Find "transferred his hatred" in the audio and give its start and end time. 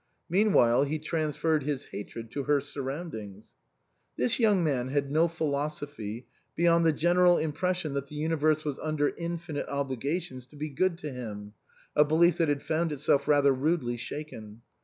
0.97-2.31